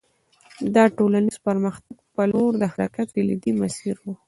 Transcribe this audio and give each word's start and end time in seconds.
دا 0.75 0.83
د 0.89 0.93
ټولنیز 0.97 1.37
پرمختګ 1.47 1.95
په 2.15 2.23
لور 2.31 2.51
د 2.61 2.63
حرکت 2.73 3.07
کلیدي 3.15 3.51
مسیر 3.61 3.95
و 4.01 4.05